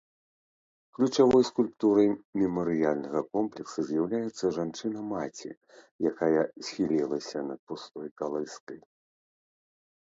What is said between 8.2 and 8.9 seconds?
калыскай.